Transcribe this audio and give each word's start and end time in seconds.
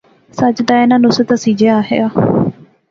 ساجد 0.37 0.67
آیا 0.73 0.85
ناں، 0.89 1.01
نصرت 1.03 1.29
ہنسی 1.31 1.51
جے 1.59 1.67
آخیا 1.81 2.05